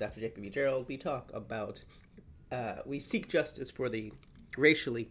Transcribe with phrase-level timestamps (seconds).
[0.00, 0.20] Name is.
[0.20, 0.48] J.P.B.
[0.48, 0.88] Gerald.
[0.88, 1.84] We talk about,
[2.50, 4.10] uh, we seek justice for the
[4.56, 5.10] racially,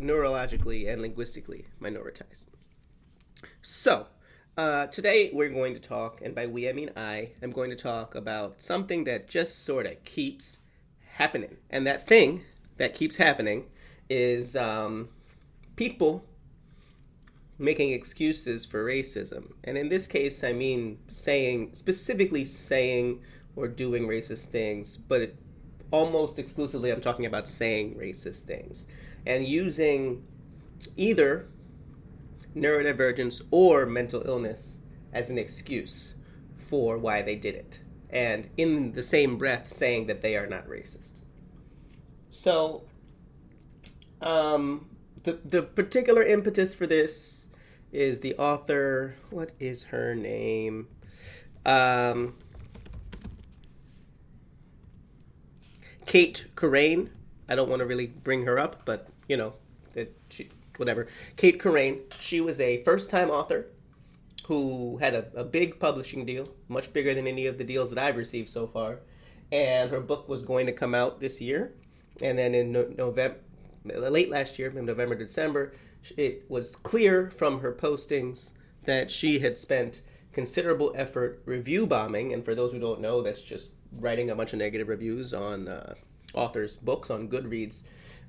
[0.00, 2.48] neurologically, and linguistically minoritized.
[3.60, 4.08] So,
[4.56, 7.70] uh, today we're going to talk, and by we I mean I, I, am going
[7.70, 10.60] to talk about something that just sort of keeps
[11.12, 11.58] happening.
[11.70, 12.42] And that thing
[12.78, 13.66] that keeps happening
[14.10, 15.08] is um,
[15.76, 16.24] people
[17.58, 19.52] making excuses for racism.
[19.62, 23.20] And in this case, I mean saying, specifically saying
[23.56, 25.36] or doing racist things, but it,
[25.90, 28.86] almost exclusively I'm talking about saying racist things
[29.26, 30.24] and using
[30.96, 31.48] either
[32.56, 34.78] neurodivergence or mental illness
[35.12, 36.14] as an excuse
[36.56, 37.80] for why they did it.
[38.10, 41.20] And in the same breath, saying that they are not racist.
[42.30, 42.84] So,
[44.20, 44.86] um,
[45.24, 47.46] the, the particular impetus for this
[47.90, 49.16] is the author.
[49.30, 50.88] What is her name?
[51.64, 52.34] Um,
[56.12, 57.08] Cait Corrain.
[57.48, 59.54] I don't want to really bring her up, but you know,
[59.94, 61.08] it, she, whatever.
[61.38, 62.00] Cait Corrain.
[62.20, 63.68] She was a first-time author
[64.44, 67.98] who had a, a big publishing deal, much bigger than any of the deals that
[67.98, 68.98] I've received so far.
[69.50, 71.72] And her book was going to come out this year,
[72.20, 73.38] and then in no- November,
[73.86, 75.72] late last year, in November, December,
[76.18, 78.52] it was clear from her postings
[78.84, 80.02] that she had spent
[80.34, 82.34] considerable effort review bombing.
[82.34, 85.68] And for those who don't know, that's just writing a bunch of negative reviews on
[85.68, 85.94] uh,
[86.34, 87.84] authors' books on Goodreads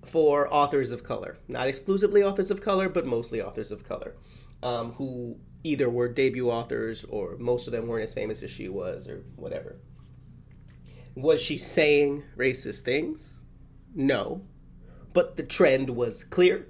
[0.05, 1.37] for authors of color.
[1.47, 4.15] Not exclusively authors of color, but mostly authors of color
[4.61, 8.67] um, who either were debut authors or most of them weren't as famous as she
[8.69, 9.77] was or whatever.
[11.15, 13.35] Was she saying racist things?
[13.93, 14.41] No.
[15.13, 16.67] But the trend was clear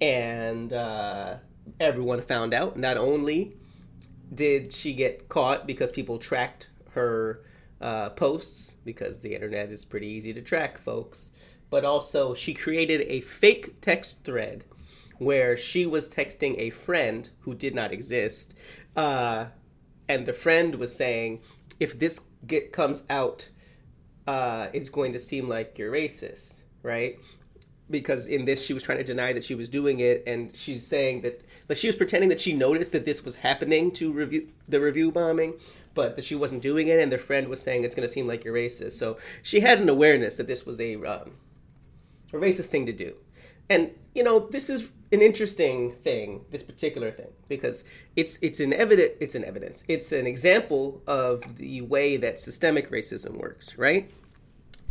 [0.00, 1.36] and uh,
[1.78, 2.76] everyone found out.
[2.76, 3.56] Not only
[4.32, 7.44] did she get caught because people tracked her
[7.80, 11.32] uh, posts, because the internet is pretty easy to track, folks,
[11.70, 14.64] but also she created a fake text thread
[15.18, 18.54] where she was texting a friend who did not exist,
[18.96, 19.46] uh,
[20.08, 21.40] and the friend was saying,
[21.80, 23.48] "If this get comes out,
[24.26, 27.18] uh, it's going to seem like you're racist." Right?
[27.90, 30.86] because in this she was trying to deny that she was doing it and she's
[30.86, 34.48] saying that like she was pretending that she noticed that this was happening to review
[34.66, 35.54] the review bombing
[35.96, 38.28] but that she wasn't doing it and their friend was saying it's going to seem
[38.28, 38.92] like you're racist.
[38.92, 41.32] So she had an awareness that this was a um,
[42.32, 43.14] a racist thing to do.
[43.68, 47.84] And you know this is an interesting thing this particular thing because
[48.16, 49.84] it's it's an evident it's an evidence.
[49.88, 54.08] It's an example of the way that systemic racism works right?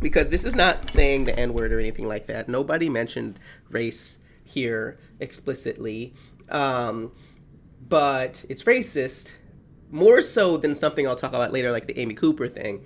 [0.02, 2.50] Because this is not saying the N word or anything like that.
[2.50, 3.38] Nobody mentioned
[3.70, 6.12] race here explicitly,
[6.50, 7.12] um,
[7.88, 9.32] but it's racist
[9.90, 12.84] more so than something I'll talk about later, like the Amy Cooper thing,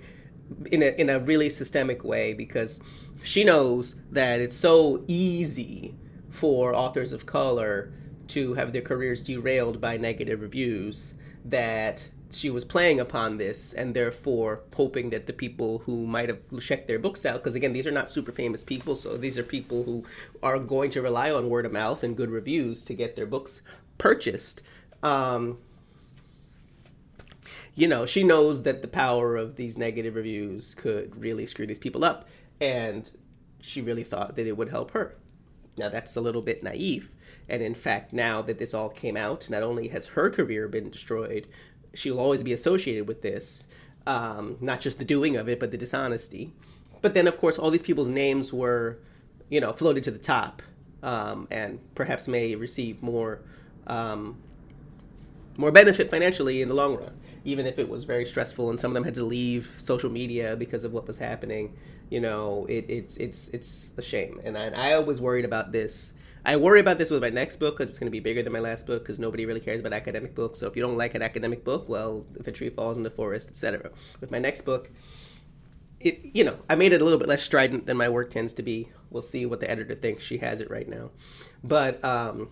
[0.71, 2.81] in a in a really systemic way because
[3.23, 5.95] she knows that it's so easy
[6.29, 7.93] for authors of color
[8.27, 13.93] to have their careers derailed by negative reviews that she was playing upon this and
[13.93, 17.85] therefore hoping that the people who might have checked their books out because again these
[17.85, 20.03] are not super famous people so these are people who
[20.41, 23.61] are going to rely on word of mouth and good reviews to get their books
[23.97, 24.61] purchased
[25.03, 25.57] um,
[27.75, 31.79] you know she knows that the power of these negative reviews could really screw these
[31.79, 32.27] people up
[32.59, 33.11] and
[33.59, 35.15] she really thought that it would help her
[35.77, 37.15] now that's a little bit naive
[37.47, 40.89] and in fact now that this all came out not only has her career been
[40.89, 41.47] destroyed
[41.93, 43.65] she'll always be associated with this.
[44.07, 46.53] Um, not just the doing of it, but the dishonesty.
[47.01, 48.99] But then, of course, all these people's names were,
[49.49, 50.61] you know, floated to the top,
[51.03, 53.41] um, and perhaps may receive more,
[53.87, 54.37] um,
[55.57, 57.13] more benefit financially in the long run,
[57.43, 60.55] even if it was very stressful and some of them had to leave social media
[60.55, 61.75] because of what was happening.
[62.09, 66.13] You know, it, it's it's it's a shame, and I, I always worried about this
[66.43, 68.51] I worry about this with my next book because it's going to be bigger than
[68.51, 70.57] my last book because nobody really cares about academic books.
[70.59, 73.11] So if you don't like an academic book, well, if a tree falls in the
[73.11, 73.91] forest, etc.
[74.19, 74.89] With my next book,
[75.99, 78.53] it you know I made it a little bit less strident than my work tends
[78.53, 78.89] to be.
[79.11, 80.23] We'll see what the editor thinks.
[80.23, 81.11] She has it right now,
[81.63, 82.49] but um,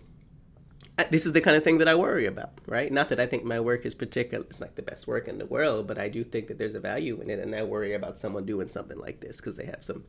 [1.03, 2.91] this is the kind of thing that I worry about, right?
[2.91, 5.45] Not that I think my work is particular, it's like the best work in the
[5.45, 8.19] world, but I do think that there's a value in it, and I worry about
[8.19, 10.05] someone doing something like this because they have some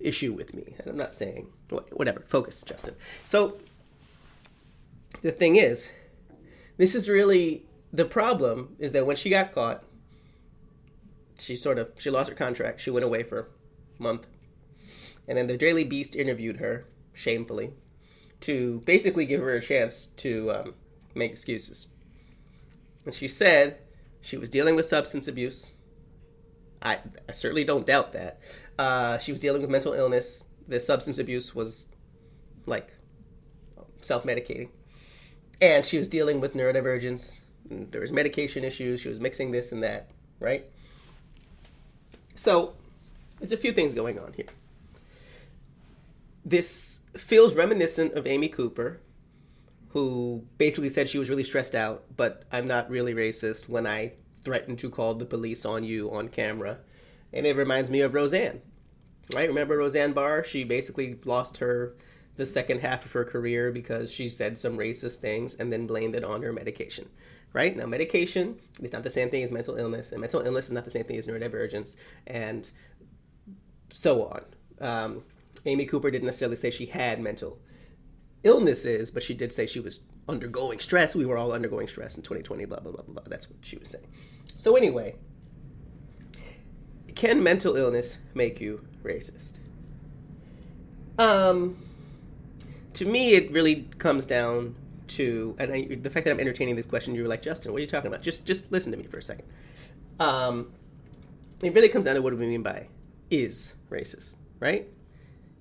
[0.00, 0.74] issue with me.
[0.78, 1.48] And I'm not saying,
[1.92, 2.94] whatever, focus, Justin.
[3.24, 3.58] So
[5.22, 5.90] the thing is,
[6.76, 9.84] this is really the problem is that when she got caught,
[11.38, 12.80] she sort of she lost her contract.
[12.80, 14.26] She went away for a month,
[15.28, 17.72] and then the Daily Beast interviewed her shamefully
[18.44, 20.74] to basically give her a chance to um,
[21.14, 21.86] make excuses.
[23.04, 23.78] And she said
[24.20, 25.72] she was dealing with substance abuse
[26.84, 26.98] I,
[27.28, 28.40] I certainly don't doubt that.
[28.78, 30.44] Uh, she was dealing with mental illness.
[30.68, 31.88] The substance abuse was
[32.66, 32.92] like
[34.02, 34.68] self medicating.
[35.60, 37.38] And she was dealing with neurodivergence.
[37.70, 39.00] There was medication issues.
[39.00, 40.66] She was mixing this and that, right?
[42.36, 42.74] So
[43.38, 44.46] there's a few things going on here.
[46.44, 49.00] This feels reminiscent of Amy Cooper,
[49.88, 54.14] who basically said she was really stressed out, but I'm not really racist when I
[54.44, 56.78] threatened to call the police on you on camera.
[57.32, 58.60] And it reminds me of Roseanne.
[59.34, 59.48] Right?
[59.48, 60.44] Remember Roseanne Barr?
[60.44, 61.96] She basically lost her
[62.36, 66.14] the second half of her career because she said some racist things and then blamed
[66.14, 67.08] it on her medication.
[67.52, 67.76] Right?
[67.76, 70.84] Now medication is not the same thing as mental illness, and mental illness is not
[70.84, 71.94] the same thing as neurodivergence,
[72.26, 72.68] and
[73.90, 74.44] so on.
[74.80, 75.22] Um,
[75.66, 77.58] Amy Cooper didn't necessarily say she had mental
[78.42, 81.14] illnesses, but she did say she was undergoing stress.
[81.14, 83.22] We were all undergoing stress in 2020, blah, blah, blah, blah.
[83.26, 84.06] That's what she was saying.
[84.56, 85.16] So, anyway,
[87.14, 89.54] can mental illness make you racist?
[91.18, 91.78] Um,
[92.94, 94.74] to me, it really comes down
[95.08, 97.78] to, and I, the fact that I'm entertaining this question, you were like, Justin, what
[97.78, 98.22] are you talking about?
[98.22, 99.46] Just, just listen to me for a second.
[100.20, 100.72] Um,
[101.62, 102.88] it really comes down to what do we mean by
[103.30, 104.88] is racist, right?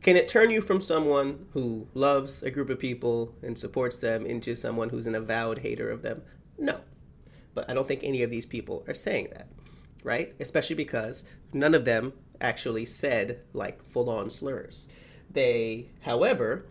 [0.03, 4.25] Can it turn you from someone who loves a group of people and supports them
[4.25, 6.23] into someone who's an avowed hater of them?
[6.57, 6.81] No.
[7.53, 9.47] But I don't think any of these people are saying that,
[10.03, 10.35] right?
[10.41, 11.23] Especially because
[11.53, 12.11] none of them
[12.41, 14.89] actually said like full on slurs.
[15.31, 16.65] They, however,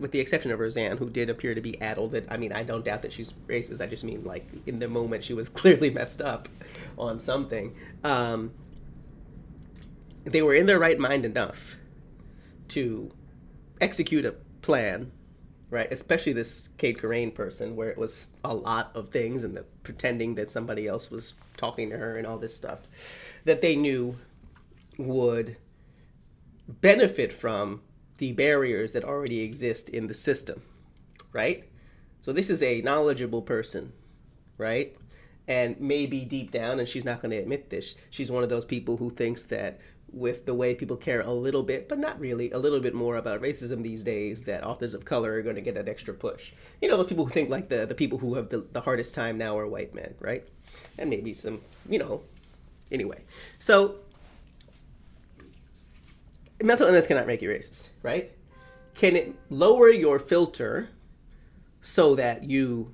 [0.00, 2.14] with the exception of Roseanne, who did appear to be addled.
[2.28, 3.80] I mean, I don't doubt that she's racist.
[3.80, 6.48] I just mean like in the moment she was clearly messed up
[6.96, 7.74] on something.
[8.04, 8.52] Um,
[10.22, 11.79] they were in their right mind enough
[12.70, 13.10] to
[13.80, 15.12] execute a plan,
[15.70, 15.92] right?
[15.92, 20.34] Especially this Cait Corrain person, where it was a lot of things and the pretending
[20.34, 22.80] that somebody else was talking to her and all this stuff
[23.44, 24.16] that they knew
[24.98, 25.56] would
[26.68, 27.82] benefit from
[28.18, 30.62] the barriers that already exist in the system,
[31.32, 31.64] right?
[32.20, 33.92] So this is a knowledgeable person,
[34.58, 34.94] right?
[35.48, 38.64] And maybe deep down, and she's not going to admit this, she's one of those
[38.64, 39.80] people who thinks that
[40.12, 43.16] with the way people care a little bit, but not really, a little bit more
[43.16, 46.52] about racism these days, that authors of color are going to get an extra push.
[46.80, 49.14] You know, those people who think like the, the people who have the, the hardest
[49.14, 50.46] time now are white men, right?
[50.98, 52.22] And maybe some, you know,
[52.90, 53.22] anyway.
[53.58, 53.96] So,
[56.62, 58.32] mental illness cannot make you racist, right?
[58.94, 60.88] Can it lower your filter
[61.80, 62.92] so that you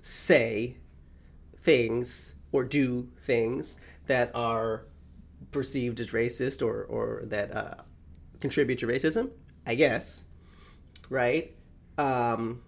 [0.00, 0.76] say
[1.58, 4.84] things or do things that are
[5.52, 7.74] perceived as racist or or that uh,
[8.40, 9.30] contribute to racism,
[9.66, 10.24] I guess,
[11.10, 11.54] right?
[11.98, 12.62] Um,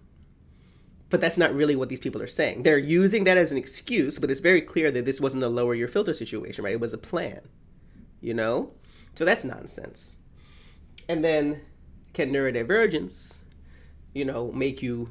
[1.09, 2.63] but that's not really what these people are saying.
[2.63, 5.73] They're using that as an excuse, but it's very clear that this wasn't a lower
[5.73, 6.73] your filter situation, right?
[6.73, 7.41] It was a plan,
[8.21, 8.71] you know.
[9.15, 10.15] So that's nonsense.
[11.07, 11.61] And then,
[12.13, 13.37] can neurodivergence,
[14.13, 15.09] you know, make you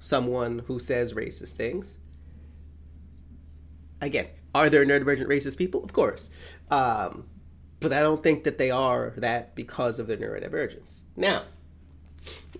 [0.00, 1.98] someone who says racist things?
[4.00, 4.26] Again,
[4.56, 5.84] are there neurodivergent racist people?
[5.84, 6.30] Of course.
[6.70, 7.26] Um,
[7.80, 11.02] but I don't think that they are that because of their neurodivergence.
[11.14, 11.44] Now,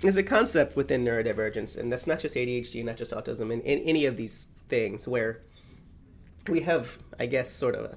[0.00, 3.78] there's a concept within neurodivergence, and that's not just ADHD, not just autism, and, in
[3.80, 5.42] any of these things where
[6.48, 7.96] we have, I guess, sort of a,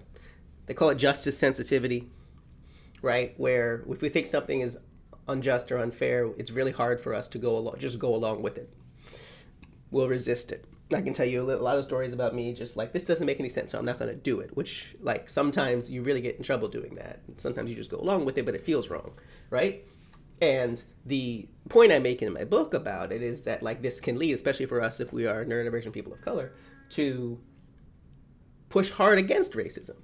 [0.66, 2.10] they call it justice sensitivity,
[3.02, 3.34] right?
[3.38, 4.80] Where if we think something is
[5.28, 8.58] unjust or unfair, it's really hard for us to go along, just go along with
[8.58, 8.72] it.
[9.92, 10.66] We'll resist it.
[10.92, 13.40] I can tell you a lot of stories about me just like this doesn't make
[13.40, 14.56] any sense, so I'm not going to do it.
[14.58, 17.20] Which like sometimes you really get in trouble doing that.
[17.38, 19.14] Sometimes you just go along with it, but it feels wrong,
[19.52, 19.86] right?
[20.42, 24.18] And the point I make in my book about it is that like this can
[24.18, 26.54] lead, especially for us if we are neurodivergent people of color,
[26.92, 27.40] to
[28.70, 29.98] push hard against racism.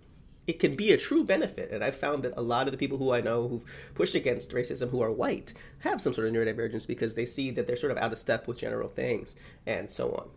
[0.46, 3.00] It can be a true benefit, and I've found that a lot of the people
[3.00, 3.66] who I know who've
[3.96, 7.66] pushed against racism who are white have some sort of neurodivergence because they see that
[7.66, 10.30] they're sort of out of step with general things and so on.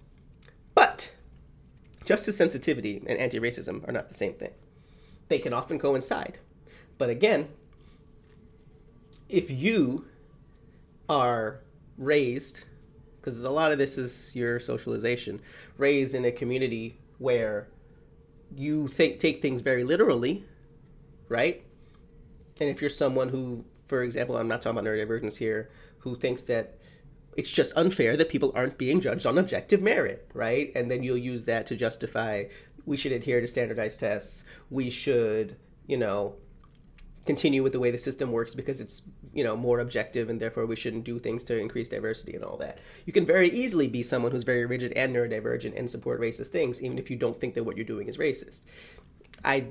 [0.79, 1.11] But
[2.05, 4.53] justice sensitivity and anti racism are not the same thing.
[5.27, 6.39] They can often coincide.
[6.99, 7.49] But again,
[9.29, 10.05] if you
[11.09, 11.59] are
[11.97, 12.61] raised,
[13.17, 15.41] because a lot of this is your socialization,
[15.79, 17.67] raised in a community where
[18.55, 20.45] you think take things very literally,
[21.29, 21.65] right?
[22.61, 26.45] And if you're someone who, for example, I'm not talking about neurodivergence here, who thinks
[26.45, 26.78] that
[27.39, 30.73] it's just unfair that people aren't being judged on objective merit, right?
[30.75, 32.47] And then you'll use that to justify
[32.85, 34.45] we should adhere to standardized tests.
[34.71, 36.35] We should, you know,
[37.27, 39.03] continue with the way the system works because it's,
[39.33, 42.57] you know, more objective and therefore we shouldn't do things to increase diversity and all
[42.57, 42.81] that.
[43.07, 46.83] You can very easily be someone who's very rigid and neurodivergent and support racist things
[46.83, 48.63] even if you don't think that what you're doing is racist.
[49.45, 49.69] I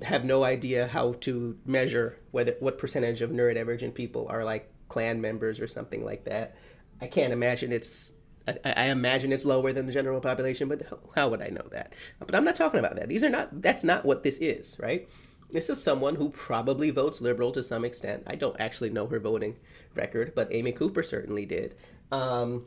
[0.00, 5.20] have no idea how to measure whether what percentage of neurodivergent people are like Klan
[5.22, 6.56] members or something like that.
[7.00, 8.12] I can't imagine it's.
[8.46, 10.82] I, I imagine it's lower than the general population, but
[11.14, 11.94] how would I know that?
[12.18, 13.08] But I'm not talking about that.
[13.08, 13.62] These are not.
[13.62, 15.08] That's not what this is, right?
[15.50, 18.22] This is someone who probably votes liberal to some extent.
[18.26, 19.56] I don't actually know her voting
[19.94, 21.74] record, but Amy Cooper certainly did.
[22.12, 22.66] Um,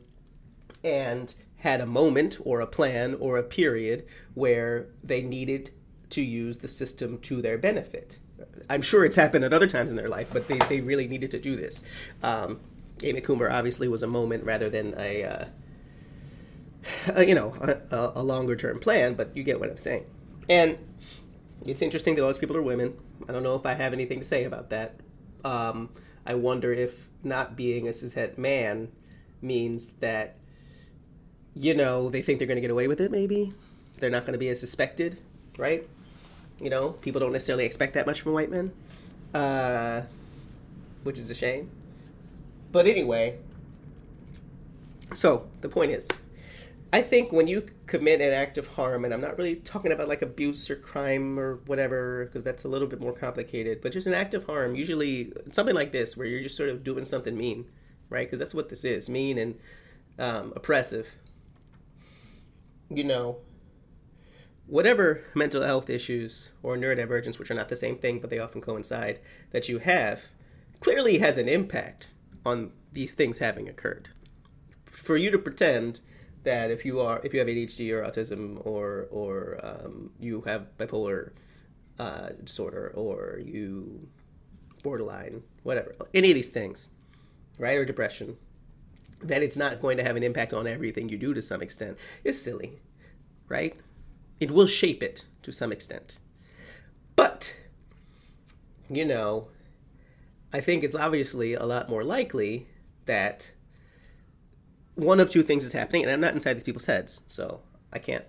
[0.83, 5.71] and had a moment or a plan or a period where they needed
[6.09, 8.19] to use the system to their benefit.
[8.69, 11.31] I'm sure it's happened at other times in their life, but they, they really needed
[11.31, 11.83] to do this.
[12.21, 12.59] Um,
[13.01, 15.45] Amy Cooper obviously was a moment rather than a, uh,
[17.15, 17.53] a you know,
[17.91, 20.05] a, a longer term plan, but you get what I'm saying.
[20.49, 20.77] And
[21.65, 22.97] it's interesting that all these people are women.
[23.27, 24.95] I don't know if I have anything to say about that.
[25.43, 25.89] Um,
[26.25, 28.91] I wonder if not being a cishet man
[29.41, 30.35] means that,
[31.53, 33.53] you know, they think they're going to get away with it, maybe.
[33.97, 35.17] They're not going to be as suspected,
[35.57, 35.87] right?
[36.61, 38.71] You know, people don't necessarily expect that much from white men,
[39.33, 40.03] uh,
[41.03, 41.69] which is a shame.
[42.73, 43.37] But anyway,
[45.13, 46.09] so the point is,
[46.91, 50.07] I think when you commit an act of harm, and I'm not really talking about
[50.07, 54.07] like abuse or crime or whatever, because that's a little bit more complicated, but just
[54.07, 57.37] an act of harm, usually something like this, where you're just sort of doing something
[57.37, 57.65] mean,
[58.09, 58.25] right?
[58.25, 59.59] Because that's what this is mean and
[60.17, 61.07] um, oppressive.
[62.89, 63.37] You know,
[64.65, 68.61] whatever mental health issues or neurodivergence, which are not the same thing, but they often
[68.61, 69.19] coincide,
[69.51, 70.21] that you have,
[70.79, 72.07] clearly has an impact
[72.45, 74.09] on these things having occurred.
[74.85, 75.99] For you to pretend
[76.43, 80.67] that if you are if you have ADHD or autism or or um, you have
[80.77, 81.31] bipolar
[81.99, 84.07] uh, disorder or you
[84.83, 86.91] borderline whatever any of these things
[87.57, 88.35] right or depression
[89.21, 91.97] that it's not going to have an impact on everything you do to some extent.
[92.25, 92.73] Is silly
[93.47, 93.75] right?
[94.39, 96.17] It will shape it to some extent.
[97.15, 97.55] But
[98.89, 99.47] you know
[100.53, 102.67] i think it's obviously a lot more likely
[103.05, 103.51] that
[104.95, 107.99] one of two things is happening, and I'm not inside these people's heads, so I
[107.99, 108.25] can't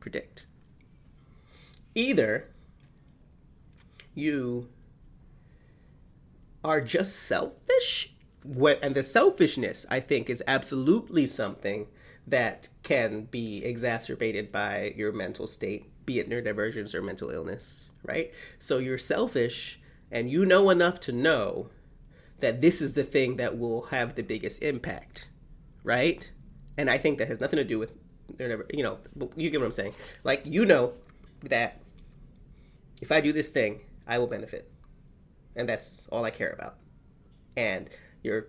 [0.00, 0.46] predict.
[1.94, 2.48] Either
[4.14, 4.68] you
[6.62, 8.14] are just selfish,
[8.44, 11.88] and the selfishness, I think, is absolutely something
[12.26, 18.32] that can be exacerbated by your mental state, be it neurodivergence or mental illness, right?
[18.58, 19.80] So you're selfish,
[20.14, 21.68] and you know enough to know
[22.40, 25.28] that this is the thing that will have the biggest impact
[25.84, 26.28] right?
[26.76, 27.92] And I think that has nothing to do with
[28.38, 28.98] never, you know,
[29.36, 29.94] you get what I'm saying.
[30.24, 30.94] Like you know
[31.44, 31.80] that
[33.00, 34.70] if I do this thing, I will benefit,
[35.54, 36.76] and that's all I care about.
[37.56, 37.88] And
[38.22, 38.48] your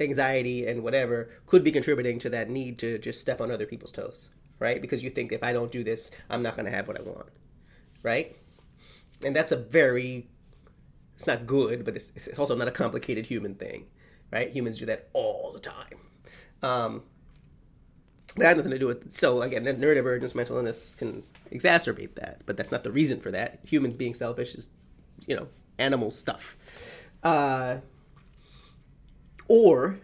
[0.00, 3.92] anxiety and whatever could be contributing to that need to just step on other people's
[3.92, 4.80] toes, right?
[4.80, 7.02] Because you think if I don't do this, I'm not going to have what I
[7.02, 7.28] want,
[8.02, 8.36] right?
[9.24, 10.28] And that's a very,
[11.20, 13.84] it's not good, but it's, it's also not a complicated human thing,
[14.30, 14.50] right?
[14.50, 15.98] Humans do that all the time.
[16.62, 17.02] Um,
[18.36, 22.40] that had nothing to do with so again that neurodivergence mental illness can exacerbate that
[22.46, 23.58] but that's not the reason for that.
[23.64, 24.70] Humans being selfish is
[25.26, 25.48] you know
[25.78, 26.56] animal stuff.
[27.22, 27.78] Uh,
[29.46, 29.98] or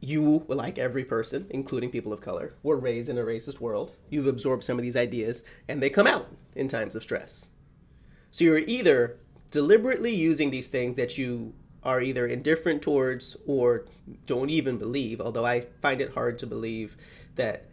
[0.00, 3.94] you like every person including people of color were raised in a racist world.
[4.08, 7.44] You've absorbed some of these ideas and they come out in times of stress
[8.30, 9.16] so you're either
[9.50, 13.86] deliberately using these things that you are either indifferent towards or
[14.26, 16.96] don't even believe, although I find it hard to believe
[17.36, 17.64] that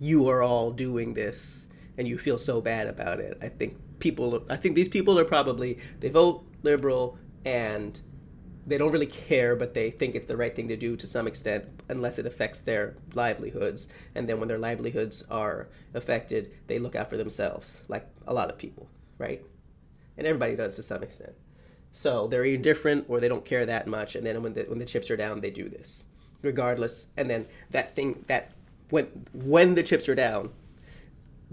[0.00, 3.36] you are all doing this and you feel so bad about it.
[3.42, 8.00] I think people I think these people are probably they vote liberal and
[8.68, 11.26] they don't really care, but they think it's the right thing to do to some
[11.26, 13.88] extent, unless it affects their livelihoods.
[14.14, 18.50] And then when their livelihoods are affected, they look out for themselves, like a lot
[18.50, 19.42] of people, right?
[20.18, 21.32] And everybody does to some extent.
[21.92, 24.84] So they're indifferent or they don't care that much, and then when the when the
[24.84, 26.06] chips are down, they do this,
[26.42, 27.06] regardless.
[27.16, 28.52] And then that thing that
[28.90, 30.50] when when the chips are down,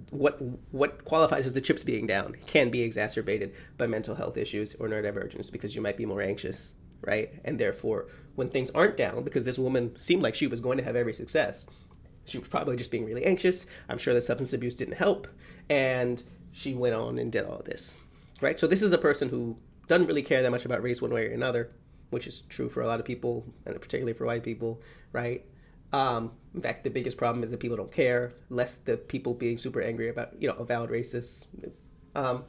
[0.09, 0.39] what
[0.71, 4.89] what qualifies as the chips being down can be exacerbated by mental health issues or
[4.89, 6.73] neurodivergence because you might be more anxious,
[7.05, 7.31] right?
[7.43, 10.83] And therefore, when things aren't down, because this woman seemed like she was going to
[10.83, 11.67] have every success,
[12.25, 13.65] she was probably just being really anxious.
[13.87, 15.27] I'm sure that substance abuse didn't help,
[15.69, 16.21] and
[16.51, 18.01] she went on and did all this,
[18.41, 18.59] right?
[18.59, 19.57] So this is a person who
[19.87, 21.71] doesn't really care that much about race one way or another,
[22.09, 24.81] which is true for a lot of people, and particularly for white people,
[25.11, 25.45] right?
[25.93, 29.57] Um, in fact, the biggest problem is that people don't care, less the people being
[29.57, 31.45] super angry about, you know, avowed racists.
[32.15, 32.43] Um,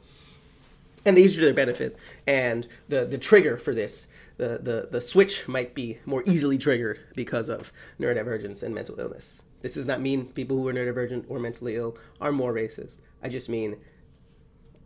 [1.05, 1.97] and they use it to their benefit.
[2.25, 6.99] And the, the trigger for this the, the, the switch might be more easily triggered
[7.15, 9.41] because of neurodivergence and mental illness.
[9.61, 12.99] This does not mean people who are neurodivergent or mentally ill are more racist.
[13.23, 13.77] I just mean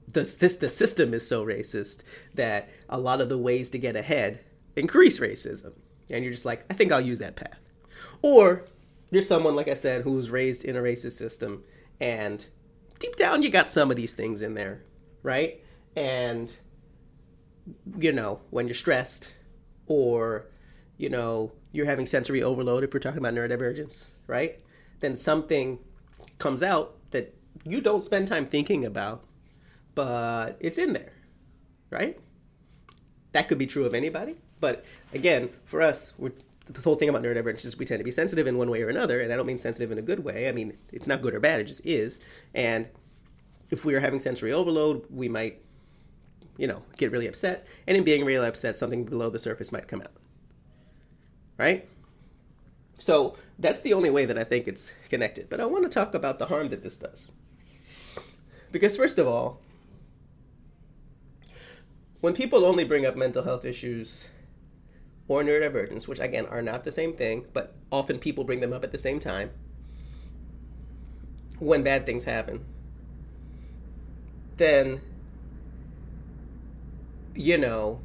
[0.07, 2.03] the, this, the system is so racist
[2.33, 4.39] that a lot of the ways to get ahead
[4.75, 5.73] increase racism.
[6.09, 7.59] And you're just like, I think I'll use that path.
[8.21, 8.65] Or
[9.11, 11.63] you're someone, like I said, who was raised in a racist system
[11.99, 12.45] and
[12.99, 14.83] deep down you got some of these things in there,
[15.23, 15.61] right?
[15.95, 16.53] And,
[17.97, 19.31] you know, when you're stressed
[19.87, 20.47] or,
[20.97, 24.59] you know, you're having sensory overload, if we're talking about neurodivergence, right?
[24.99, 25.79] Then something
[26.37, 27.33] comes out that
[27.63, 29.23] you don't spend time thinking about,
[29.95, 31.13] but it's in there,
[31.89, 32.17] right?
[33.33, 34.37] That could be true of anybody.
[34.59, 36.33] But again, for us, we're,
[36.69, 38.89] the whole thing about neurodivergence is we tend to be sensitive in one way or
[38.89, 40.47] another, and I don't mean sensitive in a good way.
[40.47, 42.19] I mean it's not good or bad; it just is.
[42.53, 42.87] And
[43.69, 45.61] if we are having sensory overload, we might,
[46.57, 47.65] you know, get really upset.
[47.87, 50.11] And in being really upset, something below the surface might come out.
[51.57, 51.87] Right?
[52.97, 55.49] So that's the only way that I think it's connected.
[55.49, 57.29] But I want to talk about the harm that this does.
[58.71, 59.59] Because, first of all,
[62.21, 64.27] when people only bring up mental health issues
[65.27, 68.83] or neurodivergence, which again are not the same thing, but often people bring them up
[68.83, 69.49] at the same time,
[71.59, 72.65] when bad things happen,
[74.57, 75.01] then,
[77.35, 77.99] you know,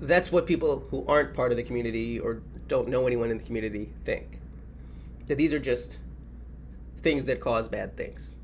[0.00, 3.44] that's what people who aren't part of the community or don't know anyone in the
[3.44, 4.40] community think.
[5.26, 5.98] That these are just
[7.02, 8.36] things that cause bad things.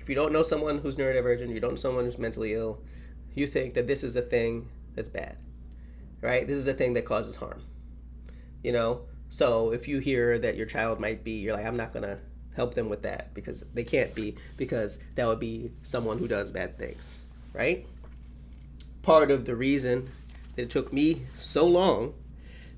[0.00, 2.80] If you don't know someone who's neurodivergent, you don't know someone who's mentally ill,
[3.34, 5.36] you think that this is a thing that's bad,
[6.22, 6.46] right?
[6.46, 7.62] This is a thing that causes harm,
[8.62, 9.02] you know?
[9.28, 12.20] So if you hear that your child might be, you're like, I'm not gonna
[12.56, 16.52] help them with that because they can't be, because that would be someone who does
[16.52, 17.18] bad things,
[17.58, 17.84] right?
[19.02, 20.10] Part of the reason
[20.54, 22.14] that it took me so long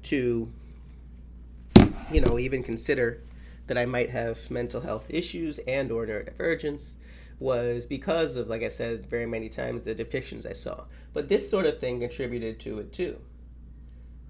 [0.05, 0.51] to,
[2.11, 3.23] you know, even consider
[3.67, 6.95] that I might have mental health issues and or neurodivergence
[7.39, 10.85] was because of, like I said very many times, the depictions I saw.
[11.13, 13.21] But this sort of thing contributed to it too,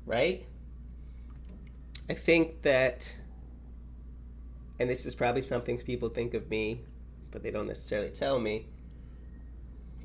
[0.05, 0.45] right?
[2.09, 3.15] I think that,
[4.81, 6.81] and this is probably something people think of me,
[7.31, 8.67] but they don't necessarily tell me,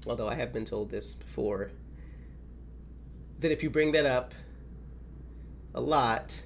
[0.07, 1.71] although I have been told this before,
[3.39, 4.33] that if you bring that up
[5.73, 6.41] a lot,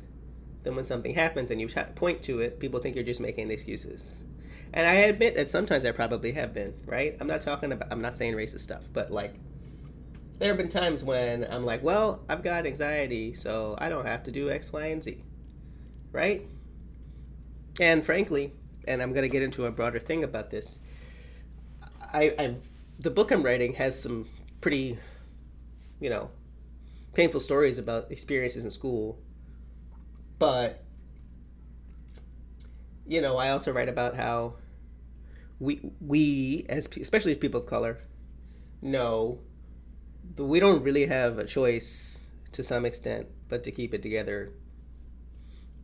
[0.63, 4.17] then when something happens and you point to it, people think you're just making excuses.
[4.73, 7.15] And I admit that sometimes I probably have been, right?
[7.19, 9.35] I'm not talking about, I'm not saying racist stuff, but like,
[10.37, 14.23] there have been times when I'm like, well, I've got anxiety, so I don't have
[14.23, 15.21] to do X, Y, and Z,
[16.11, 16.45] right?
[17.81, 18.53] And frankly,
[18.87, 20.79] and I'm going to get into a broader thing about this,
[22.13, 22.55] I, I,
[22.99, 24.27] the book I'm writing has some
[24.61, 24.97] pretty,
[25.99, 26.29] you know,
[27.13, 29.19] painful stories about experiences in school,
[30.37, 30.83] but
[33.07, 34.55] you know, I also write about how
[35.59, 37.99] we we as especially people of color
[38.81, 39.39] know
[40.35, 44.53] that we don't really have a choice to some extent but to keep it together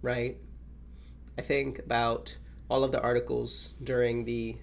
[0.06, 0.38] right?
[1.38, 2.38] I think about
[2.70, 4.56] all of the articles during the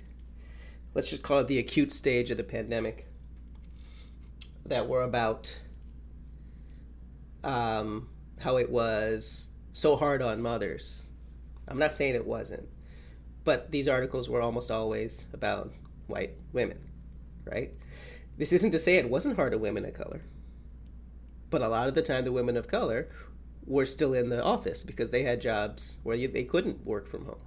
[0.95, 3.07] let's just call it the acute stage of the pandemic
[4.67, 5.57] that were about
[7.45, 11.03] um, how it was so hard on mothers
[11.69, 12.69] I'm not saying it wasn't,
[13.45, 15.73] but these articles were almost always about
[16.07, 16.79] white women,
[17.45, 17.73] right?
[18.37, 20.23] This isn't to say it wasn't hard on women of color,
[21.51, 23.09] but a lot of the time the women of color
[23.65, 27.41] were still in the office because they had jobs where they couldn't work from home.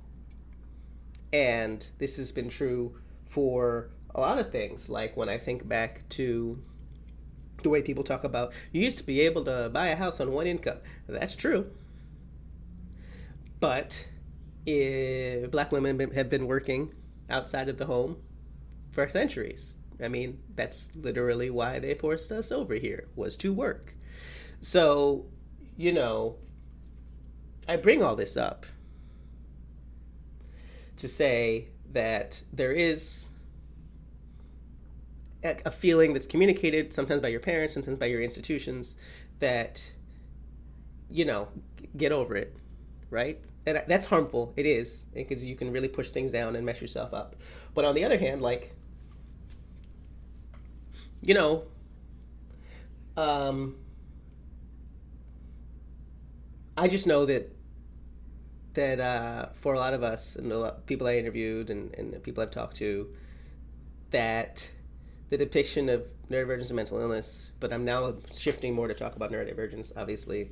[1.33, 4.89] And this has been true for a lot of things.
[4.89, 6.61] Like when I think back to
[7.63, 10.31] the way people talk about, you used to be able to buy a house on
[10.31, 10.77] one income.
[11.07, 11.71] That's true.
[13.59, 14.07] But
[14.65, 16.93] black women have been working
[17.29, 18.17] outside of the home
[18.91, 19.77] for centuries.
[20.03, 23.95] I mean, that's literally why they forced us over here was to work.
[24.61, 25.25] So,
[25.77, 26.37] you know,
[27.67, 28.65] I bring all this up
[30.97, 33.29] to say that there is
[35.43, 38.95] a feeling that's communicated sometimes by your parents, sometimes by your institutions
[39.39, 39.91] that
[41.09, 41.47] you know,
[41.95, 42.55] get over it,
[43.11, 43.39] right?
[43.65, 44.53] and that's harmful.
[44.55, 47.35] It is because you can really push things down and mess yourself up.
[47.73, 48.73] But on the other hand, like
[51.21, 51.63] you know,
[53.17, 53.75] um,
[56.77, 57.54] I just know that
[58.75, 62.21] that uh, for a lot of us and a lot people I interviewed and, and
[62.23, 63.13] people I've talked to,
[64.11, 64.69] that
[65.29, 69.31] the depiction of neurodivergence and mental illness, but I'm now shifting more to talk about
[69.31, 70.51] neurodivergence, obviously,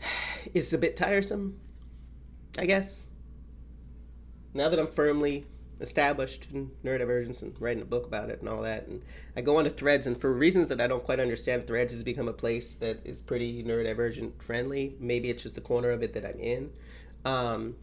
[0.54, 1.58] is a bit tiresome,
[2.58, 3.04] I guess.
[4.54, 5.46] Now that I'm firmly
[5.80, 9.02] established in neurodivergence and writing a book about it and all that, and
[9.36, 12.28] I go onto threads, and for reasons that I don't quite understand, threads has become
[12.28, 14.96] a place that is pretty neurodivergent friendly.
[15.00, 16.70] Maybe it's just the corner of it that I'm in.
[17.24, 17.76] Um,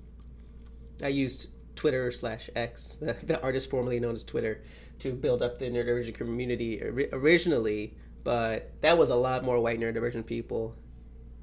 [1.04, 4.62] I used Twitter slash X, the, the artist formerly known as Twitter,
[5.00, 6.82] to build up the neurodivergent community
[7.14, 10.76] originally, but that was a lot more white neurodivergent people.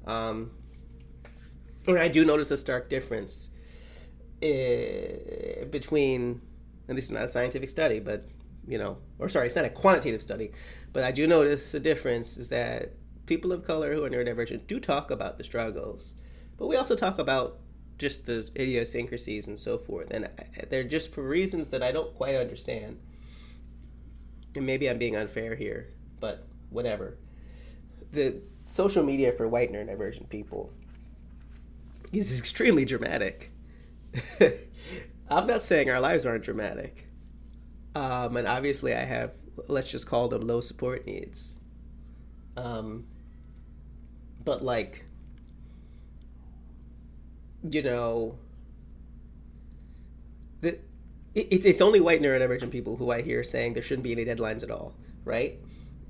[0.05, 0.51] Um,
[1.87, 3.49] and I do notice a stark difference
[4.43, 6.41] uh, between,
[6.87, 8.27] and this is not a scientific study, but
[8.67, 10.51] you know, or sorry, it's not a quantitative study,
[10.91, 12.93] but I do notice a difference is that
[13.25, 16.15] people of color who are neurodivergent do talk about the struggles,
[16.57, 17.59] but we also talk about
[17.97, 20.29] just the idiosyncrasies and so forth, and
[20.69, 22.99] they're just for reasons that I don't quite understand
[24.55, 27.17] and maybe I'm being unfair here, but whatever.
[28.11, 30.71] The social media for white neurodivergent people
[32.11, 33.51] is extremely dramatic.
[35.29, 37.07] I'm not saying our lives aren't dramatic.
[37.95, 39.33] Um, and obviously, I have,
[39.67, 41.55] let's just call them low support needs.
[42.57, 43.05] Um,
[44.43, 45.05] but, like,
[47.69, 48.37] you know,
[50.61, 50.77] the,
[51.33, 54.63] it's it's only white neurodivergent people who I hear saying there shouldn't be any deadlines
[54.63, 55.59] at all, right?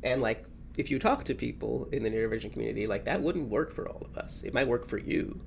[0.04, 0.46] And like
[0.78, 4.02] if you talk to people in the neurodivergent community, like that wouldn't work for all
[4.06, 4.44] of us.
[4.44, 5.42] It might work for you,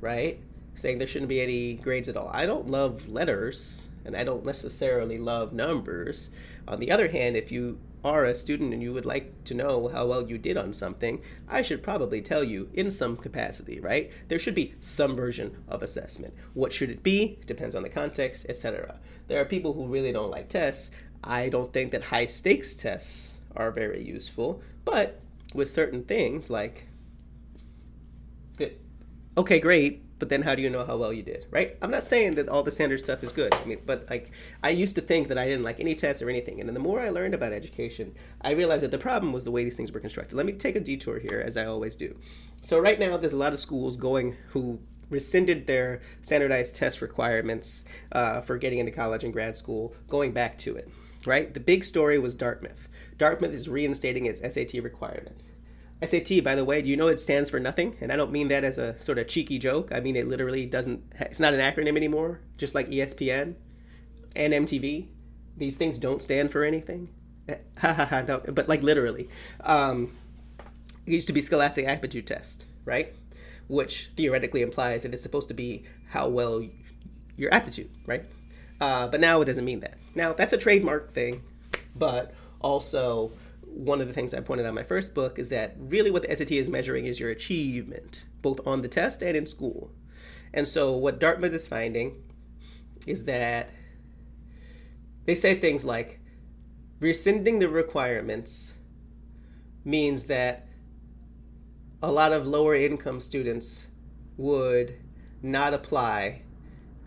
[0.00, 0.40] right?
[0.80, 2.30] Saying there shouldn't be any grades at all.
[2.32, 6.30] I don't love letters and I don't necessarily love numbers.
[6.66, 9.88] On the other hand, if you are a student and you would like to know
[9.88, 14.10] how well you did on something, I should probably tell you in some capacity, right?
[14.28, 16.32] There should be some version of assessment.
[16.54, 17.38] What should it be?
[17.44, 18.98] Depends on the context, etc.
[19.28, 20.92] There are people who really don't like tests.
[21.22, 25.20] I don't think that high stakes tests are very useful, but
[25.54, 26.86] with certain things like
[29.36, 31.76] okay, great, but then how do you know how well you did right?
[31.82, 33.52] I'm not saying that all the standard stuff is good.
[33.52, 34.30] I mean but like
[34.62, 36.80] i used to think that i didn't like any tests or anything and then the
[36.80, 39.90] more i learned about education i realized that the problem was the way these things
[39.90, 40.36] were constructed.
[40.36, 42.16] Let me take a detour here as i always do.
[42.60, 44.78] So right now there's a lot of schools going who
[45.08, 50.56] rescinded their standardized test requirements uh, for getting into college and grad school going back
[50.58, 50.88] to it
[51.26, 51.52] right?
[51.52, 52.88] The big story was dartmouth.
[53.18, 55.40] Dartmouth is reinstating its sat requirement
[56.02, 57.96] SAT, by the way, do you know it stands for nothing?
[58.00, 59.90] And I don't mean that as a sort of cheeky joke.
[59.92, 61.02] I mean it literally doesn't.
[61.20, 62.40] It's not an acronym anymore.
[62.56, 63.54] Just like ESPN
[64.34, 65.08] and MTV,
[65.56, 67.10] these things don't stand for anything.
[67.82, 69.28] But like literally,
[69.60, 70.16] um,
[71.06, 73.14] it used to be Scholastic Aptitude Test, right?
[73.68, 76.64] Which theoretically implies that it's supposed to be how well
[77.36, 78.24] your aptitude, right?
[78.80, 79.96] Uh, but now it doesn't mean that.
[80.14, 81.42] Now that's a trademark thing,
[81.94, 83.32] but also
[83.72, 86.22] one of the things I pointed out in my first book is that really what
[86.22, 89.90] the SAT is measuring is your achievement, both on the test and in school.
[90.52, 92.22] And so what Dartmouth is finding
[93.06, 93.70] is that
[95.24, 96.20] they say things like
[97.00, 98.74] rescinding the requirements
[99.84, 100.66] means that
[102.02, 103.86] a lot of lower income students
[104.36, 104.96] would
[105.42, 106.42] not apply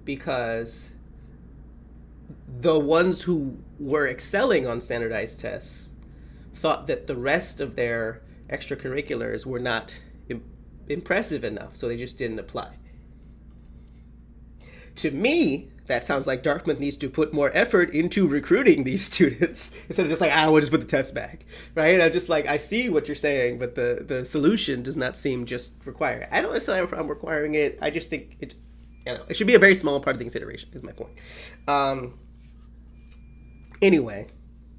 [0.06, 0.92] because
[2.62, 5.92] the ones who were excelling on standardized tests
[6.54, 10.44] thought that the rest of their extracurriculars were not Im-
[10.88, 12.78] impressive enough, so they just didn't apply.
[14.98, 19.74] To me, that sounds like Dartmouth needs to put more effort into recruiting these students
[19.88, 22.00] instead of just like, ah, we'll just put the test back, right?
[22.00, 25.46] I'm just like, I see what you're saying, but the the solution does not seem
[25.46, 26.28] just require.
[26.32, 27.80] I don't necessarily have a problem requiring it.
[27.82, 28.56] I just think it,
[29.06, 30.70] you know, it should be a very small part of the consideration.
[30.74, 31.14] Is my point.
[31.68, 32.20] Um.
[33.82, 34.28] Anyway,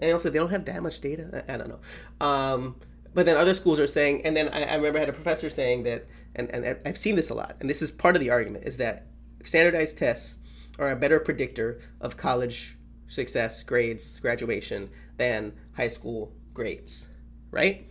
[0.00, 1.44] and also they don't have that much data.
[1.48, 1.80] I, I don't know.
[2.20, 2.76] Um,
[3.14, 5.48] but then other schools are saying, and then I, I, remember I had a professor
[5.48, 8.30] saying that, and, and I've seen this a lot, and this is part of the
[8.30, 9.06] argument, is that
[9.44, 10.40] standardized tests
[10.78, 12.76] are a better predictor of college
[13.08, 17.08] success, grades, graduation than high school grades,
[17.52, 17.86] right?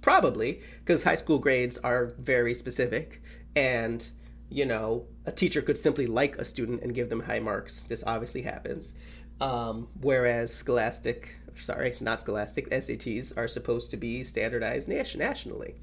[0.00, 3.22] Probably, because high school grades are very specific,
[3.54, 4.08] and
[4.48, 7.82] you know, a teacher could simply like a student and give them high marks.
[7.82, 8.94] This obviously happens.
[9.40, 15.74] Um, whereas Scholastic, sorry, it's not Scholastic, SATs are supposed to be standardized nationally.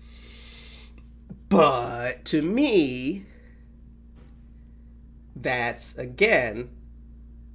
[1.50, 3.26] But to me,
[5.36, 6.70] that's again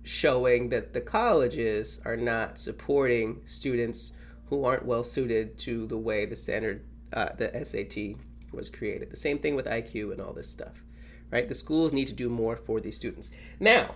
[0.03, 4.13] showing that the colleges are not supporting students
[4.47, 8.17] who aren't well suited to the way the standard, uh, the SAT
[8.53, 9.11] was created.
[9.11, 10.83] The same thing with IQ and all this stuff,
[11.31, 11.49] right?
[11.49, 13.31] The schools need to do more for these students.
[13.61, 13.95] Now,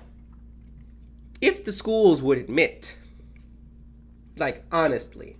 [1.42, 2.96] if the schools would admit
[4.38, 5.36] like honestly,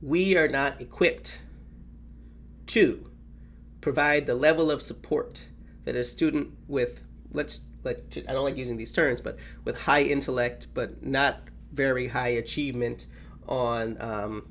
[0.00, 1.40] we are not equipped
[2.66, 3.10] to
[3.80, 5.44] provide the level of support
[5.84, 7.02] that a student with
[7.32, 11.40] let's let I don't like using these terms, but with high intellect but not
[11.72, 13.06] very high achievement
[13.46, 14.48] on um,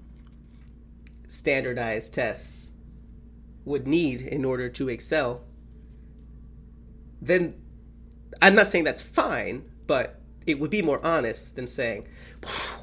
[1.27, 2.69] standardized tests
[3.65, 5.43] would need in order to excel,
[7.21, 7.55] then
[8.41, 12.08] I'm not saying that's fine, but it would be more honest than saying,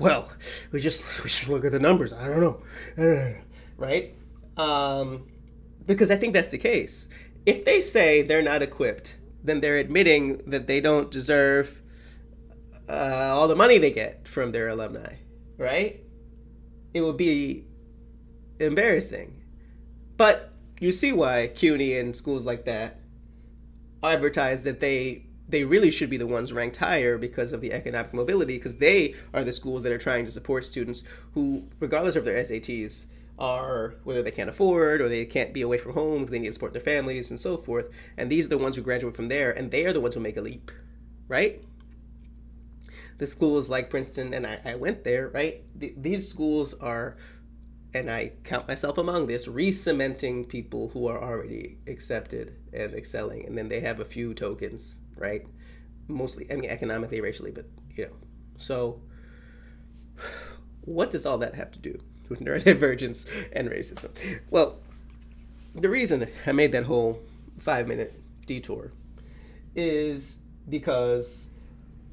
[0.01, 0.29] "Well,
[0.73, 2.13] we just we should look at the numbers.
[2.13, 2.61] I don't know,
[3.77, 4.13] right?"
[4.57, 5.29] Um,
[5.87, 7.09] because I think that's the case.
[7.47, 11.81] If they say they're not equipped, then they're admitting that they don't deserve
[12.89, 15.15] uh, all the money they get from their alumni,
[15.59, 16.03] right?
[16.93, 17.67] It would be
[18.59, 19.45] embarrassing.
[20.17, 22.99] But you see why CUNY and schools like that
[24.03, 28.13] advertise that they they really should be the ones ranked higher because of the economic
[28.13, 31.05] mobility because they are the schools that are trying to support students
[31.35, 33.07] who regardless of their SATs
[33.39, 36.47] are whether they can't afford or they can't be away from home because they need
[36.47, 39.29] to support their families and so forth and these are the ones who graduate from
[39.29, 40.71] there and they are the ones who make a leap
[41.29, 41.63] right?
[43.19, 45.63] The schools like princeton and i, I went there right?
[45.79, 47.17] Th- these schools are
[47.95, 53.57] and i count myself among this re-cementing people who are already accepted and excelling and
[53.57, 55.47] then they have a few tokens right
[56.09, 58.13] mostly i mean economically racially but you know
[58.57, 59.01] so
[60.83, 61.99] what does all that have to do
[62.29, 64.11] with neurodivergence and racism.
[64.51, 64.79] Well,
[65.75, 67.21] the reason I made that whole
[67.59, 68.15] five minute
[68.47, 68.93] detour
[69.75, 71.49] is because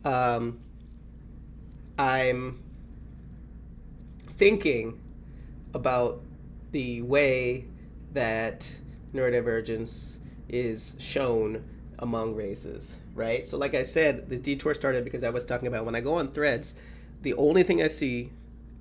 [0.03, 0.59] um,
[1.97, 2.61] I'm
[4.31, 4.99] thinking
[5.73, 6.21] about
[6.71, 7.65] the way
[8.11, 8.67] that
[9.13, 10.17] neurodivergence
[10.49, 11.63] is shown
[12.03, 13.47] among races, right?
[13.47, 16.15] So, like I said, the detour started because I was talking about when I go
[16.15, 16.75] on threads,
[17.23, 18.29] the only thing I see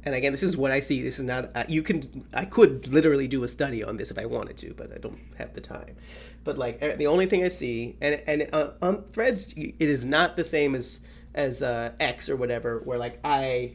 [0.05, 1.03] and again, this is what I see.
[1.03, 2.25] This is not uh, you can.
[2.35, 5.19] I could literally do a study on this if I wanted to, but I don't
[5.39, 5.95] have the time.
[6.43, 10.05] But like uh, the only thing I see, and and uh, on Threads, it is
[10.05, 11.01] not the same as
[11.35, 13.75] as uh, X or whatever, where like I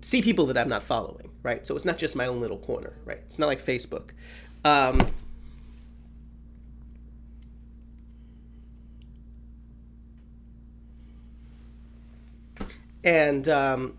[0.00, 1.64] see people that I'm not following, right?
[1.64, 3.20] So it's not just my own little corner, right?
[3.26, 4.10] It's not like Facebook.
[4.64, 5.00] Um,
[13.04, 13.96] and um,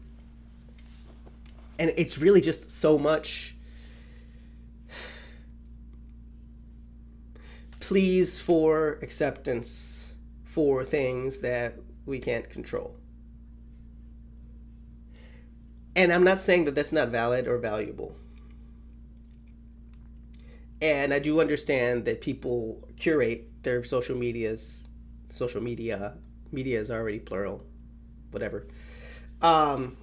[1.77, 3.55] and it's really just so much
[7.79, 10.11] pleas for acceptance
[10.43, 12.95] for things that we can't control.
[15.95, 18.15] And I'm not saying that that's not valid or valuable.
[20.81, 24.87] And I do understand that people curate their social medias,
[25.29, 26.13] social media,
[26.51, 27.63] media is already plural,
[28.31, 28.67] whatever.
[29.41, 29.97] Um,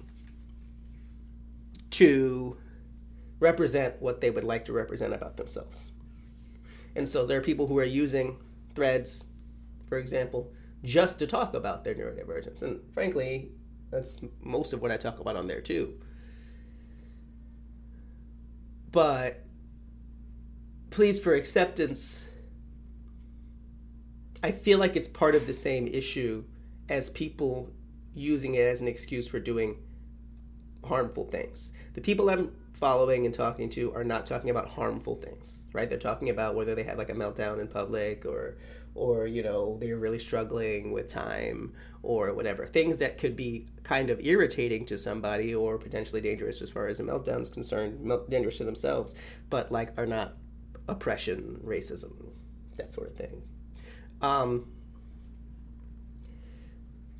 [1.93, 2.57] to
[3.39, 5.91] represent what they would like to represent about themselves.
[6.95, 8.37] And so there are people who are using
[8.73, 9.25] threads,
[9.85, 10.51] for example,
[10.83, 12.63] just to talk about their neurodivergence.
[12.63, 13.51] And frankly,
[13.91, 15.99] that's most of what I talk about on there too.
[18.91, 19.43] But
[20.89, 22.27] pleas for acceptance,
[24.41, 26.43] I feel like it's part of the same issue
[26.89, 27.71] as people
[28.13, 29.77] using it as an excuse for doing
[30.85, 31.71] harmful things.
[31.93, 35.89] The people I'm following and talking to are not talking about harmful things, right?
[35.89, 38.57] They're talking about whether they had like a meltdown in public or
[38.95, 42.65] or you know they're really struggling with time or whatever.
[42.65, 46.99] Things that could be kind of irritating to somebody or potentially dangerous as far as
[46.99, 49.15] a meltdown is concerned dangerous to themselves
[49.49, 50.33] but like are not
[50.87, 52.33] oppression racism
[52.77, 53.41] that sort of thing.
[54.21, 54.67] Um,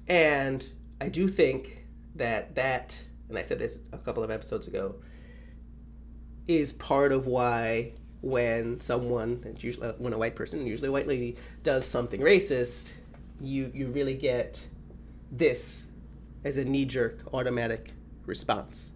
[0.07, 0.67] and
[1.01, 2.97] i do think that that
[3.33, 4.95] and I said this a couple of episodes ago,
[6.47, 10.91] is part of why when someone, it's usually uh, when a white person, usually a
[10.91, 12.91] white lady, does something racist,
[13.41, 14.65] you you really get
[15.31, 15.89] this
[16.43, 17.91] as a knee jerk automatic
[18.27, 18.93] response.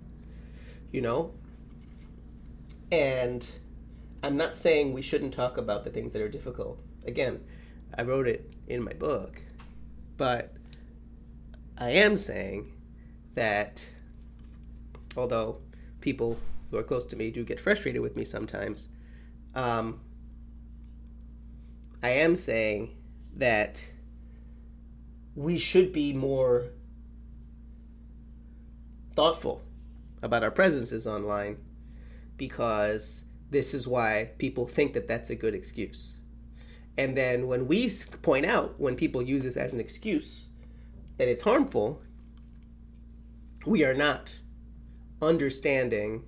[0.91, 1.33] You know?
[2.91, 3.45] And
[4.21, 6.79] I'm not saying we shouldn't talk about the things that are difficult.
[7.05, 7.43] Again,
[7.97, 9.41] I wrote it in my book,
[10.15, 10.53] but
[11.79, 12.71] I am saying
[13.35, 13.85] that
[15.15, 15.57] although
[16.01, 16.39] people
[16.71, 18.89] who are close to me do get frustrated with me sometimes,
[19.53, 19.99] um,
[22.01, 22.95] I am saying
[23.35, 23.85] that
[25.35, 26.65] we should be more
[29.15, 29.61] thoughtful
[30.23, 31.57] about our presences online
[32.37, 36.15] because this is why people think that that's a good excuse.
[36.97, 37.89] And then when we
[38.23, 40.49] point out when people use this as an excuse
[41.17, 42.01] that it's harmful,
[43.65, 44.37] we are not
[45.21, 46.23] understanding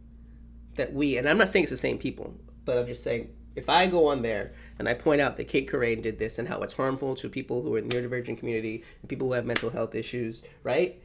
[0.75, 3.69] that we, and I'm not saying it's the same people, but I'm just saying if
[3.69, 6.62] I go on there and I point out that Cait Corrain did this and how
[6.62, 9.69] it's harmful to people who are in the neurodivergent community and people who have mental
[9.69, 11.02] health issues, right?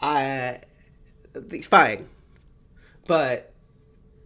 [0.00, 0.60] I,
[1.62, 2.08] fine.
[3.06, 3.52] But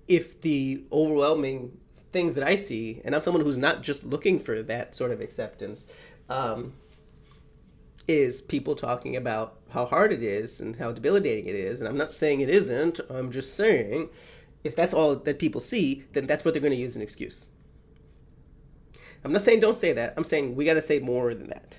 [0.07, 1.79] if the overwhelming
[2.13, 5.21] things that I see, and I'm someone who's not just looking for that sort of
[5.21, 5.87] acceptance,
[6.29, 6.75] um,
[8.07, 11.81] is people talking about how hard it is and how debilitating it is.
[11.81, 14.11] And I'm not saying it isn't, I'm just saying
[14.63, 17.03] if that's all that people see, then that's what they're going to use as an
[17.03, 17.47] excuse.
[19.25, 20.15] I'm not saying don't say that.
[20.17, 21.79] I'm saying we got to say more than that,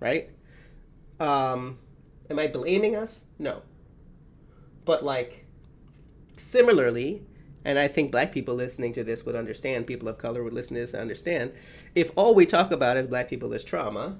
[0.00, 0.30] right?
[1.18, 1.78] Um,
[2.28, 3.24] am I blaming us?
[3.38, 3.62] No.
[4.84, 5.46] But like,
[6.36, 7.22] similarly,
[7.64, 10.74] and I think black people listening to this would understand, people of color would listen
[10.74, 11.52] to this and understand,
[11.94, 14.18] if all we talk about as black people is trauma,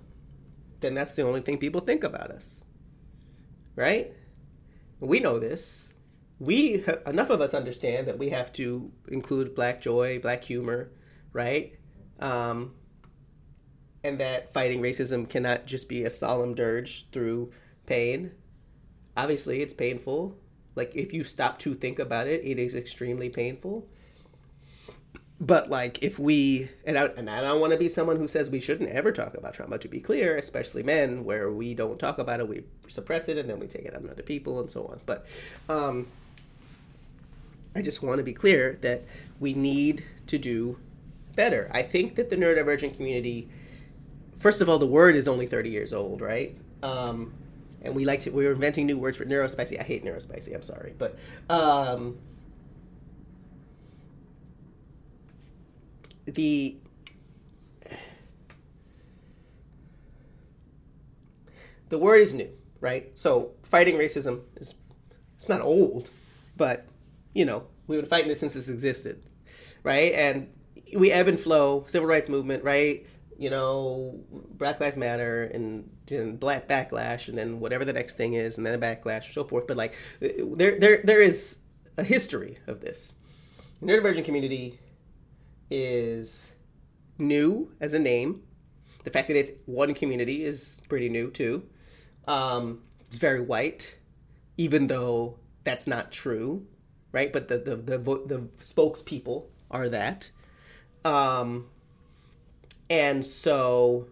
[0.80, 2.64] then that's the only thing people think about us.
[3.76, 4.12] Right?
[5.00, 5.92] We know this.
[6.38, 10.90] We enough of us understand that we have to include black joy, black humor,
[11.32, 11.74] right?
[12.20, 12.74] um,
[14.02, 17.52] and that fighting racism cannot just be a solemn dirge through
[17.86, 18.32] pain.
[19.16, 20.36] Obviously, it's painful.
[20.74, 23.88] Like if you stop to think about it, it is extremely painful.
[25.44, 28.48] But like if we and I, and I don't want to be someone who says
[28.48, 29.76] we shouldn't ever talk about trauma.
[29.76, 33.48] To be clear, especially men, where we don't talk about it, we suppress it, and
[33.48, 35.00] then we take it on other people and so on.
[35.04, 35.26] But
[35.68, 36.06] um,
[37.76, 39.02] I just want to be clear that
[39.38, 40.78] we need to do
[41.36, 41.70] better.
[41.74, 43.50] I think that the neurodivergent community,
[44.38, 46.56] first of all, the word is only 30 years old, right?
[46.82, 47.34] Um,
[47.82, 49.78] and we like to, we are inventing new words for neurospicy.
[49.78, 50.94] I hate neurospicy, I'm sorry.
[50.96, 51.18] But,
[51.50, 52.16] um,
[56.26, 56.76] the,
[61.88, 63.10] the word is new, right?
[63.14, 64.74] So fighting racism is,
[65.36, 66.10] it's not old,
[66.56, 66.86] but,
[67.34, 69.22] you know, we've been fighting this since it's existed,
[69.82, 70.12] right?
[70.12, 70.50] And
[70.96, 73.06] we ebb and flow, civil rights movement, right?
[73.36, 78.34] You know, Black Lives Matter and, and Black Backlash, and then whatever the next thing
[78.34, 79.66] is, and then the backlash, so forth.
[79.66, 81.58] But like, there, there, there is
[81.96, 83.16] a history of this.
[83.80, 84.78] The neurodivergent community
[85.70, 86.54] is
[87.18, 88.42] new as a name.
[89.04, 91.68] The fact that it's one community is pretty new too.
[92.26, 93.98] Um, it's very white,
[94.56, 96.66] even though that's not true,
[97.12, 97.32] right?
[97.32, 100.30] But the the the, the spokespeople are that.
[101.04, 101.66] Um,
[102.88, 104.08] and so,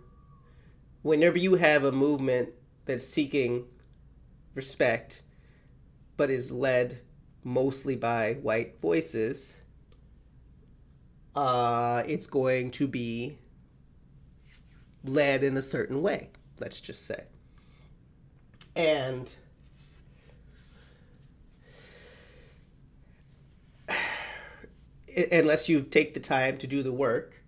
[1.02, 2.50] whenever you have a movement
[2.84, 3.64] that's seeking
[4.54, 5.22] respect,
[6.16, 7.00] but is led
[7.44, 9.56] mostly by white voices,
[11.34, 13.38] uh, it's going to be
[15.04, 17.24] led in a certain way, let's just say.
[18.76, 19.32] And
[25.32, 27.42] unless you take the time to do the work.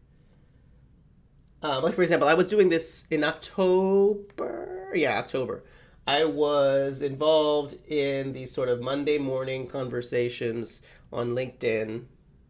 [1.62, 4.92] Um, like for example, I was doing this in October.
[4.94, 5.64] Yeah, October.
[6.07, 12.05] I was involved in these sort of Monday morning conversations on LinkedIn.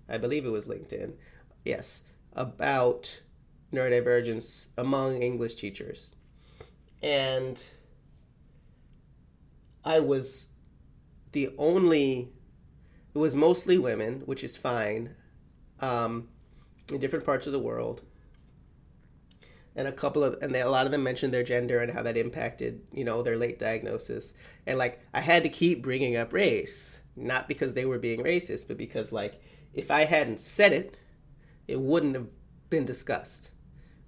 [0.09, 1.15] I believe it was LinkedIn.
[1.65, 3.21] Yes, about
[3.73, 6.17] neurodivergence among English teachers.
[7.03, 7.63] And
[9.85, 10.53] I was
[11.33, 12.33] the only
[13.15, 15.15] it was mostly women, which is fine,
[15.81, 16.29] um,
[16.91, 18.03] in different parts of the world.
[19.77, 22.03] And a couple of, and they, a lot of them mentioned their gender and how
[22.03, 24.35] that impacted, you know, their late diagnosis.
[24.67, 28.67] And like, I had to keep bringing up race, not because they were being racist,
[28.67, 29.41] but because like,
[29.75, 30.97] if I hadn't said it,
[31.67, 32.29] it wouldn't have
[32.71, 33.51] been discussed,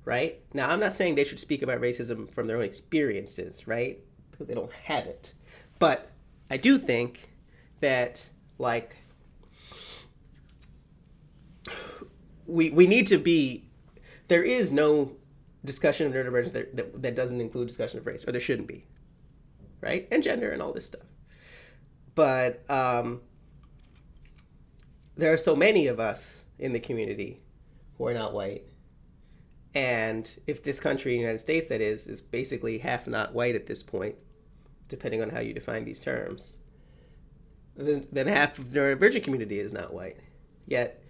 [0.05, 0.41] right?
[0.53, 3.99] Now, I'm not saying they should speak about racism from their own experiences, right?
[4.31, 5.35] Because they don't have it.
[5.79, 6.11] But
[6.51, 7.31] I do think
[7.81, 8.97] that like
[12.47, 13.69] we we need to be
[14.29, 15.13] there is no
[15.65, 18.87] discussion of neurodivergence that, that, that doesn't include discussion of race or there shouldn't be
[19.81, 21.03] right and gender and all this stuff
[22.15, 23.21] but um,
[25.17, 27.41] there are so many of us in the community
[27.99, 28.65] who are not white
[29.75, 33.83] and if this country united states that is is basically half not white at this
[33.83, 34.15] point
[34.89, 36.57] depending on how you define these terms
[37.77, 40.17] then half of the neurodivergent community is not white.
[40.67, 41.03] Yet,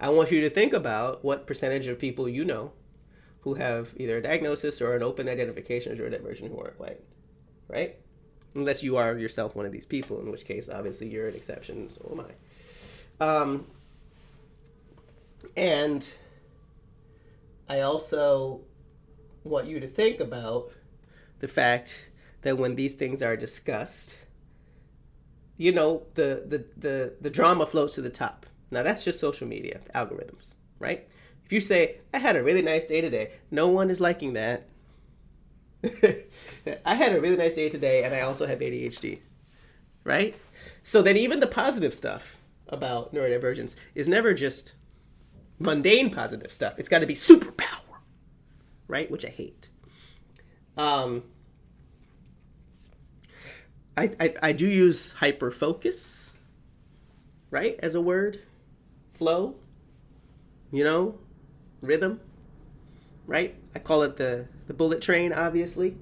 [0.00, 2.72] I want you to think about what percentage of people you know
[3.40, 7.00] who have either a diagnosis or an open identification as neurodivergent who aren't white,
[7.68, 7.96] right?
[8.54, 11.90] Unless you are yourself one of these people, in which case, obviously, you're an exception,
[11.90, 12.30] so am I.
[13.20, 13.66] Um,
[15.56, 16.06] and
[17.68, 18.60] I also
[19.44, 20.70] want you to think about
[21.40, 22.08] the fact
[22.42, 24.18] that when these things are discussed,
[25.56, 28.46] you know, the, the, the, the drama floats to the top.
[28.70, 31.08] Now that's just social media algorithms, right?
[31.44, 34.66] If you say, I had a really nice day today, no one is liking that.
[36.86, 39.20] I had a really nice day today and I also have ADHD,
[40.02, 40.34] right?
[40.82, 42.36] So then even the positive stuff
[42.68, 44.74] about neurodivergence is never just
[45.58, 46.74] mundane positive stuff.
[46.78, 47.98] It's got to be superpower,
[48.88, 49.10] right?
[49.10, 49.68] Which I hate.
[50.76, 51.22] Um,
[53.96, 56.32] I, I, I do use hyper focus,
[57.50, 58.40] right, as a word.
[59.12, 59.54] Flow,
[60.72, 61.16] you know,
[61.80, 62.20] rhythm,
[63.28, 63.54] right?
[63.76, 65.96] I call it the, the bullet train, obviously.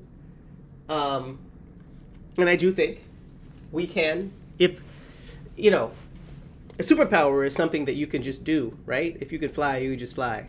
[0.88, 1.38] Um,
[2.38, 3.02] and I do think
[3.70, 4.80] we can, if,
[5.54, 5.92] you know,
[6.82, 9.16] a superpower is something that you can just do, right?
[9.20, 10.46] If you can fly, you just fly,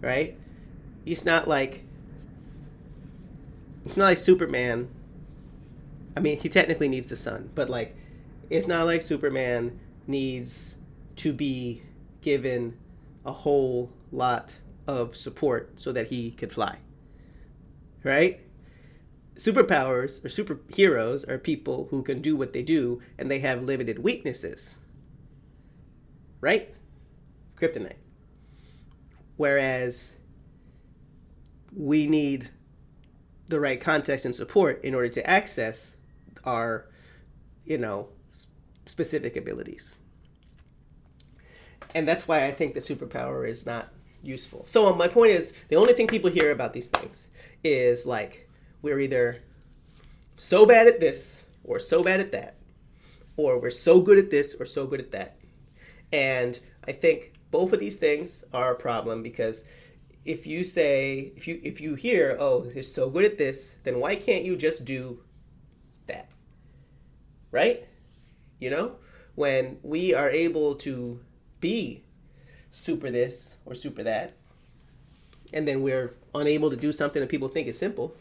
[0.00, 0.36] right?
[1.06, 1.84] It's not like,
[3.84, 4.88] it's not like Superman
[6.16, 7.96] I mean, he technically needs the sun, but like,
[8.50, 10.76] it's not like Superman needs
[11.16, 11.82] to be
[12.20, 12.76] given
[13.24, 16.78] a whole lot of support so that he could fly.
[18.04, 18.40] Right?
[19.36, 23.98] Superpowers or superheroes are people who can do what they do and they have limited
[23.98, 24.78] weaknesses.
[26.44, 26.74] Right?
[27.56, 27.96] Kryptonite.
[29.38, 30.16] Whereas
[31.74, 32.50] we need
[33.46, 35.96] the right context and support in order to access
[36.44, 36.90] our,
[37.64, 38.08] you know,
[38.84, 39.96] specific abilities.
[41.94, 43.88] And that's why I think the superpower is not
[44.22, 44.66] useful.
[44.66, 47.28] So um, my point is, the only thing people hear about these things
[47.62, 48.50] is like
[48.82, 49.40] we're either
[50.36, 52.58] so bad at this or so bad at that,
[53.38, 55.38] or we're so good at this or so good at that.
[56.14, 59.64] And I think both of these things are a problem because
[60.24, 64.00] if you say if you if you hear oh they're so good at this then
[64.00, 65.20] why can't you just do
[66.06, 66.30] that
[67.54, 67.86] right?
[68.58, 68.96] You know,
[69.36, 71.20] when we are able to
[71.60, 72.02] be
[72.72, 74.34] super this or super that,
[75.52, 78.16] and then we're unable to do something that people think is simple,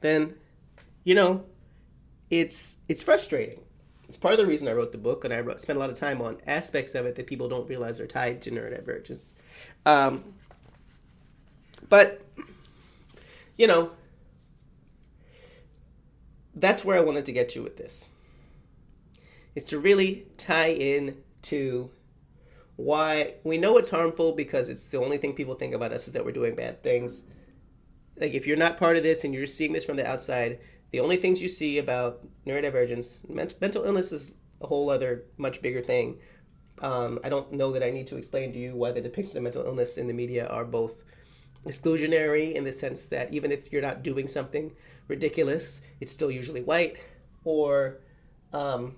[0.00, 0.34] then,
[1.04, 1.44] you know,
[2.28, 3.60] it's it's frustrating.
[4.12, 5.88] It's part of the reason I wrote the book, and I wrote, spent a lot
[5.88, 9.32] of time on aspects of it that people don't realize are tied to neurodivergence.
[9.86, 10.34] Um,
[11.88, 12.20] but,
[13.56, 13.90] you know,
[16.54, 18.10] that's where I wanted to get you with this.
[19.54, 21.88] Is to really tie in to
[22.76, 26.12] why we know it's harmful because it's the only thing people think about us is
[26.12, 27.22] that we're doing bad things.
[28.20, 30.58] Like if you're not part of this and you're seeing this from the outside,
[30.92, 33.28] the only things you see about neurodivergence,
[33.60, 36.18] mental illness is a whole other much bigger thing.
[36.80, 39.42] Um, I don't know that I need to explain to you why the depictions of
[39.42, 41.04] mental illness in the media are both
[41.66, 44.72] exclusionary in the sense that even if you're not doing something
[45.08, 46.96] ridiculous, it's still usually white,
[47.44, 48.00] or
[48.52, 48.96] um,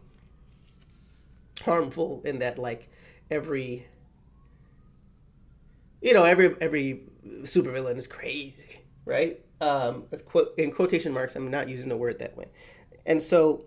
[1.63, 2.91] harmful in that like
[3.31, 3.87] every
[6.03, 7.03] you know every every
[7.43, 9.41] supervillain is crazy, right?
[9.61, 10.05] Um,
[10.59, 12.47] in quotation marks, I'm not using the word that way,
[13.07, 13.65] and so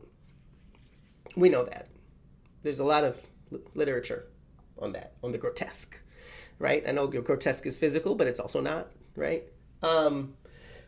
[1.35, 1.87] we know that
[2.63, 3.19] there's a lot of
[3.73, 4.27] literature
[4.79, 5.97] on that on the grotesque
[6.59, 6.83] right?
[6.87, 9.43] I know grotesque is physical, but it's also not, right?
[9.83, 10.33] Um,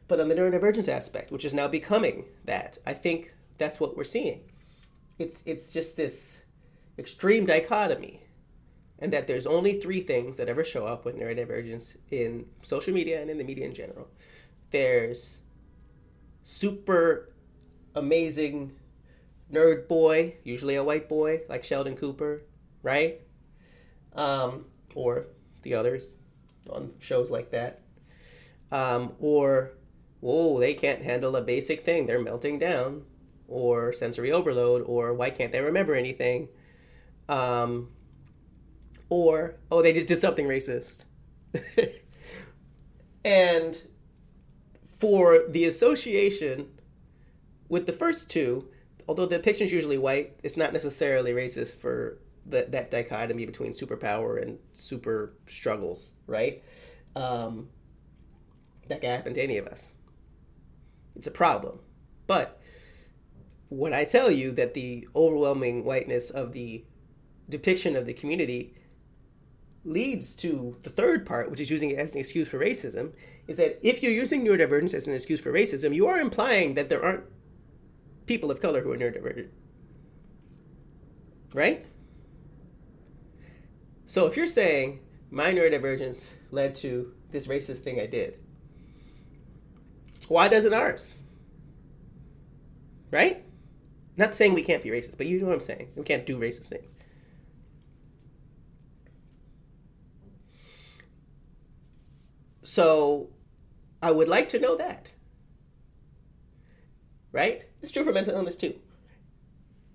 [0.07, 4.03] but on the neurodivergence aspect, which is now becoming that, I think that's what we're
[4.03, 4.41] seeing.
[5.19, 6.43] It's it's just this
[6.97, 8.23] extreme dichotomy,
[8.99, 13.21] and that there's only three things that ever show up with neurodivergence in social media
[13.21, 14.07] and in the media in general.
[14.72, 15.39] There's
[16.43, 17.34] super
[17.95, 18.72] amazing
[19.51, 22.43] nerd boy, usually a white boy like Sheldon Cooper,
[22.84, 23.22] right?
[24.13, 24.65] Um,
[24.95, 25.28] or
[25.63, 26.15] the others
[26.70, 27.82] on shows like that.
[28.72, 29.72] Um, or,
[30.20, 33.03] whoa, they can't handle a basic thing, they're melting down.
[33.47, 36.49] Or sensory overload, or why can't they remember anything?
[37.28, 37.89] Um,
[39.09, 41.05] or, oh, they just did something racist.
[43.26, 43.82] and
[44.99, 46.67] for the association
[47.69, 48.67] with the first two,
[49.07, 54.41] although the depiction's usually white, it's not necessarily racist for that that dichotomy between superpower
[54.41, 56.63] and super struggles, right?
[57.15, 57.69] Um,
[58.87, 59.93] that can happen to any of us.
[61.15, 61.79] It's a problem,
[62.27, 62.59] but
[63.69, 66.83] when I tell you that the overwhelming whiteness of the
[67.49, 68.73] depiction of the community
[69.89, 73.11] leads to the third part, which is using it as an excuse for racism,
[73.47, 76.87] is that if you're using neurodivergence as an excuse for racism, you are implying that
[76.87, 77.23] there aren't
[78.27, 79.49] people of color who are neurodivergent.
[81.53, 81.85] Right?
[84.05, 84.99] So if you're saying
[85.31, 88.35] my neurodivergence led to this racist thing I did,
[90.27, 91.17] why doesn't ours?
[93.09, 93.43] Right?
[94.15, 95.89] Not saying we can't be racist, but you know what I'm saying.
[95.95, 96.91] We can't do racist things.
[102.70, 103.32] So
[103.99, 105.09] I would like to know that.
[107.32, 107.63] Right?
[107.82, 108.76] It's true for mental illness too.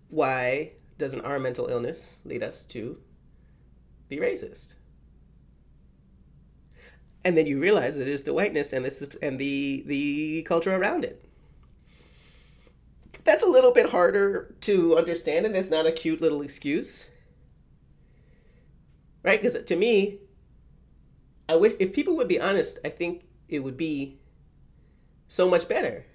[0.09, 2.99] Why doesn't our mental illness lead us to
[4.09, 4.75] be racist?
[7.25, 10.43] And then you realize that it is the whiteness and this is, and the the
[10.43, 11.25] culture around it.
[13.23, 17.09] That's a little bit harder to understand, and it's not a cute little excuse,
[19.23, 19.41] right?
[19.41, 20.19] Because to me,
[21.49, 24.19] I wish if people would be honest, I think it would be
[25.29, 26.07] so much better.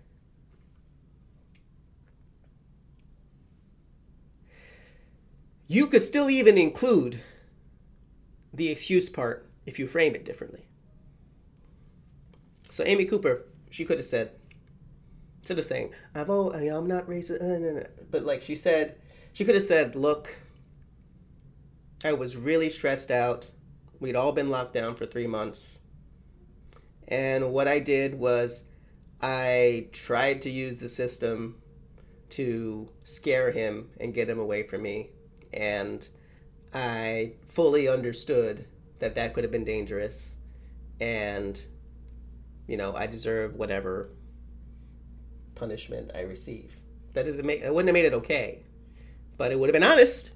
[5.67, 7.21] You could still even include
[8.51, 10.65] the excuse part if you frame it differently.
[12.71, 14.31] So Amy Cooper, she could have said,
[15.39, 18.95] instead of saying, "I've oh, I'm not racist," uh, but like she said,
[19.33, 20.37] she could have said, "Look,
[22.03, 23.47] I was really stressed out.
[23.99, 25.79] We'd all been locked down for three months.
[27.07, 28.65] And what I did was
[29.21, 31.61] I tried to use the system
[32.31, 35.09] to scare him and get him away from me.
[35.51, 36.07] And
[36.73, 38.65] I fully understood
[38.99, 40.35] that that could have been dangerous.
[41.01, 41.61] And,
[42.67, 44.09] you know, I deserve whatever
[45.55, 46.75] punishment I receive.
[47.13, 48.63] That doesn't make, it wouldn't have made it okay.
[49.37, 50.31] But it would have been honest.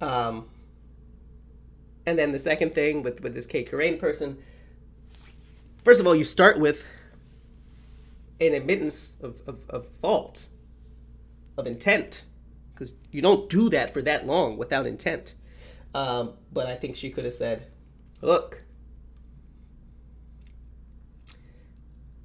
[0.00, 0.48] Um,
[2.06, 4.38] and then the second thing with, with this Cait Corrain person,
[5.84, 6.86] first of all, you start with
[8.40, 10.46] an admittance of, of, of fault,
[11.56, 12.24] of intent,
[12.72, 15.34] because you don't do that for that long without intent.
[15.94, 17.66] Um, but I think she could have said,
[18.22, 18.62] look,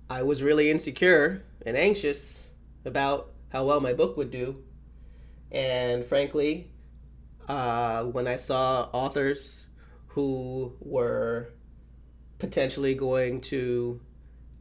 [0.10, 2.46] I was really insecure and anxious
[2.86, 4.64] about how well my book would do.
[5.52, 6.70] And frankly,
[7.48, 9.66] uh, when I saw authors
[10.08, 11.50] who were
[12.40, 14.00] potentially going to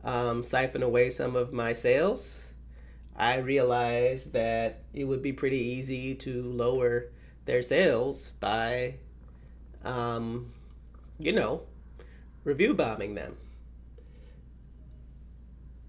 [0.05, 2.47] um, siphon away some of my sales,
[3.17, 7.11] I realized that it would be pretty easy to lower
[7.45, 8.95] their sales by,
[9.85, 10.53] um,
[11.19, 11.63] you know,
[12.45, 13.37] review bombing them.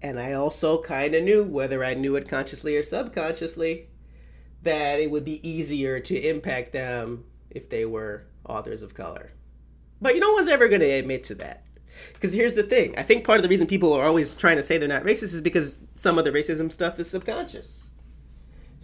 [0.02, 3.88] And I also kind of knew, whether I knew it consciously or subconsciously,
[4.64, 9.32] that it would be easier to impact them if they were authors of color.
[10.00, 11.64] But you no one's ever going to admit to that.
[12.12, 14.62] Because here's the thing I think part of the reason people are always trying to
[14.62, 17.90] say they're not racist is because some of the racism stuff is subconscious.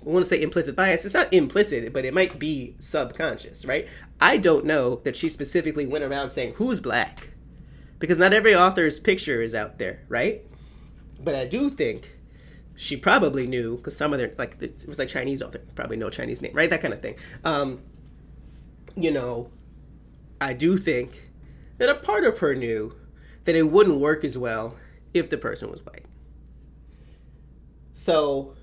[0.00, 1.04] I want to say implicit bias.
[1.04, 3.86] It's not implicit, but it might be subconscious, right?
[4.20, 7.30] I don't know that she specifically went around saying, Who's black?
[7.98, 10.42] Because not every author's picture is out there, right?
[11.22, 12.10] But I do think
[12.80, 16.08] she probably knew because some of their like it was like Chinese author, probably no
[16.08, 16.70] Chinese name, right?
[16.70, 17.16] That kind of thing.
[17.44, 17.82] Um,
[18.96, 19.50] you know,
[20.40, 21.30] I do think
[21.76, 22.94] that a part of her knew
[23.44, 24.76] that it wouldn't work as well
[25.12, 26.06] if the person was white.
[27.92, 28.54] So,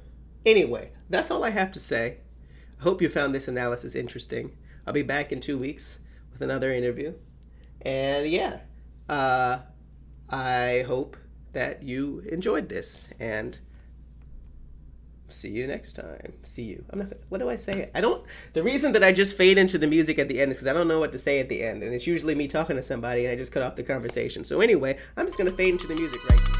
[0.44, 2.18] anyway, that's all I have to say.
[2.80, 4.58] I hope you found this analysis interesting.
[4.88, 6.00] I'll be back in two weeks
[6.32, 7.14] with another interview.
[7.84, 8.62] And yeah,
[9.08, 9.60] uh,
[10.28, 11.18] I hope
[11.54, 13.10] that you enjoyed this.
[13.20, 13.60] And
[15.30, 16.34] see you next time.
[16.44, 16.84] See you.
[16.90, 17.14] I'm not.
[17.30, 17.90] What do I say?
[17.94, 18.24] I don't.
[18.54, 20.74] The reason that I just fade into the music at the end is because I
[20.74, 23.26] don't know what to say at the end, and it's usually me talking to somebody,
[23.26, 24.44] and I just cut off the conversation.
[24.44, 26.57] So anyway, I'm just gonna fade into the music right.